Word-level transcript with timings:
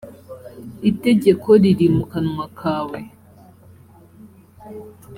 itegeko 0.89 1.47
riri 1.61 1.87
mu 1.95 2.03
kanwa 2.11 2.45
kawe 2.59 2.99